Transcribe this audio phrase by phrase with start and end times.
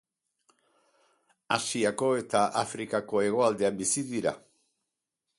[1.57, 4.33] Asiako eta Afrikako hegoaldean bizi dira.